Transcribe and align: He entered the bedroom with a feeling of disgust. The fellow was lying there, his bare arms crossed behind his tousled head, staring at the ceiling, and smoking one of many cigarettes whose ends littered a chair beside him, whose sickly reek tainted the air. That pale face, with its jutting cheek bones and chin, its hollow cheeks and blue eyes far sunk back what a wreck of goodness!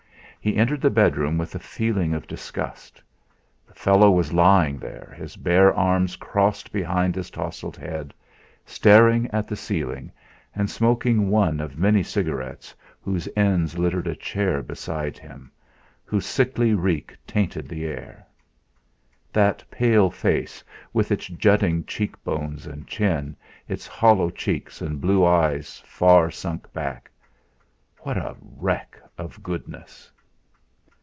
He 0.43 0.55
entered 0.57 0.81
the 0.81 0.89
bedroom 0.89 1.37
with 1.37 1.53
a 1.53 1.59
feeling 1.59 2.15
of 2.15 2.25
disgust. 2.25 2.99
The 3.67 3.75
fellow 3.75 4.09
was 4.09 4.33
lying 4.33 4.79
there, 4.79 5.13
his 5.15 5.35
bare 5.35 5.71
arms 5.71 6.15
crossed 6.15 6.71
behind 6.73 7.13
his 7.13 7.29
tousled 7.29 7.77
head, 7.77 8.11
staring 8.65 9.29
at 9.29 9.47
the 9.47 9.55
ceiling, 9.55 10.11
and 10.55 10.67
smoking 10.67 11.29
one 11.29 11.59
of 11.59 11.77
many 11.77 12.01
cigarettes 12.01 12.73
whose 13.03 13.29
ends 13.35 13.77
littered 13.77 14.07
a 14.07 14.15
chair 14.15 14.63
beside 14.63 15.19
him, 15.19 15.51
whose 16.05 16.25
sickly 16.25 16.73
reek 16.73 17.15
tainted 17.27 17.69
the 17.69 17.85
air. 17.85 18.25
That 19.31 19.63
pale 19.69 20.09
face, 20.09 20.63
with 20.91 21.11
its 21.11 21.27
jutting 21.27 21.85
cheek 21.85 22.15
bones 22.23 22.65
and 22.65 22.87
chin, 22.87 23.35
its 23.67 23.85
hollow 23.85 24.31
cheeks 24.31 24.81
and 24.81 24.99
blue 24.99 25.23
eyes 25.23 25.83
far 25.85 26.31
sunk 26.31 26.73
back 26.73 27.11
what 27.99 28.17
a 28.17 28.35
wreck 28.57 28.99
of 29.19 29.43
goodness! 29.43 30.11